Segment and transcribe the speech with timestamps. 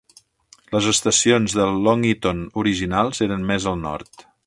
[0.75, 4.31] Les estacions de Long Eaton originals eren més al nord.